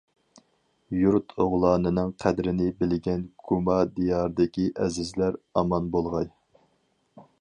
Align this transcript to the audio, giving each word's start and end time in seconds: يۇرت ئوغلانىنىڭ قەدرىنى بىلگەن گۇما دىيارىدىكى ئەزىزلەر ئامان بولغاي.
يۇرت 0.99 1.35
ئوغلانىنىڭ 1.43 2.09
قەدرىنى 2.23 2.69
بىلگەن 2.79 3.27
گۇما 3.51 3.77
دىيارىدىكى 3.99 4.67
ئەزىزلەر 4.85 5.39
ئامان 5.63 5.93
بولغاي. 5.99 6.33